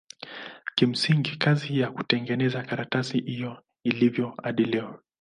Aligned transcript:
Kimsingi 0.75 1.31
kazi 1.43 1.79
ya 1.79 1.87
kutengeneza 1.91 2.63
karatasi 2.63 3.17
ndivyo 3.21 3.63
ilivyo 3.83 4.33
hadi 4.43 4.65
leo. 4.65 5.01